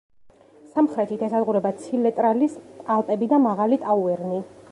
[0.75, 2.57] სამხრეთით ესაზღვრება ცილერტალის
[2.97, 4.45] ალპები და მაღალი ტაუერნი.